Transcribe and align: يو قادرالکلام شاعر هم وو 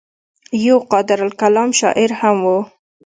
يو 0.65 0.77
قادرالکلام 0.91 1.69
شاعر 1.79 2.09
هم 2.19 2.35
وو 2.45 2.57